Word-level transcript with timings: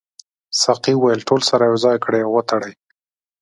ساقي 0.61 0.93
وویل 0.97 1.21
ټول 1.29 1.41
سره 1.49 1.63
یو 1.69 1.77
ځای 1.85 1.97
کړئ 2.05 2.21
او 2.23 2.31
وتړئ. 2.35 2.73